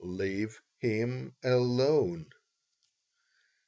Leave 0.03 0.59
him 0.79 1.35
alone." 1.43 2.31